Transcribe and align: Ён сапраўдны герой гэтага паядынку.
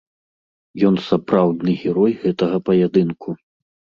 Ён 0.89 0.95
сапраўдны 1.09 1.75
герой 1.83 2.15
гэтага 2.23 2.57
паядынку. 2.69 3.29